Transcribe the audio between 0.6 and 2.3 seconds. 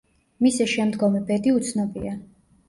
შემდგომი ბედი უცნობია.